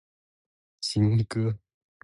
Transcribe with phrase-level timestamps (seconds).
[0.81, 1.59] 行，哥！